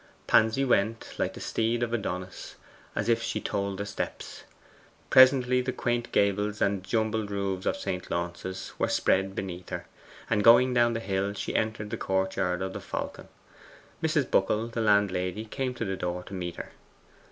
Pansy 0.25 0.65
went, 0.65 1.13
like 1.19 1.35
the 1.35 1.39
steed 1.39 1.83
of 1.83 1.93
Adonis, 1.93 2.55
as 2.95 3.07
if 3.07 3.21
she 3.21 3.39
told 3.39 3.77
the 3.77 3.85
steps. 3.85 4.43
Presently 5.11 5.61
the 5.61 5.71
quaint 5.71 6.11
gables 6.11 6.59
and 6.59 6.83
jumbled 6.83 7.29
roofs 7.29 7.67
of 7.67 7.77
St. 7.77 8.09
Launce's 8.09 8.73
were 8.79 8.87
spread 8.89 9.35
beneath 9.35 9.69
her, 9.69 9.85
and 10.27 10.43
going 10.43 10.73
down 10.73 10.93
the 10.93 10.99
hill 10.99 11.33
she 11.35 11.53
entered 11.55 11.91
the 11.91 11.97
courtyard 11.97 12.63
of 12.63 12.73
the 12.73 12.81
Falcon. 12.81 13.27
Mrs. 14.01 14.31
Buckle, 14.31 14.69
the 14.69 14.81
landlady, 14.81 15.45
came 15.45 15.75
to 15.75 15.85
the 15.85 15.95
door 15.97 16.23
to 16.23 16.33
meet 16.33 16.55
her. 16.55 16.71